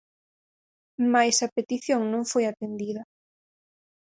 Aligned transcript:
Mais 1.13 1.35
a 1.45 1.47
petición 1.57 2.01
non 2.11 2.23
foi 2.31 2.43
atendida. 2.47 3.03